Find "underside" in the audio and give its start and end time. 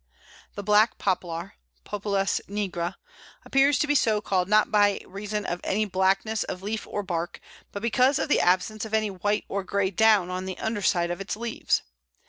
10.57-11.11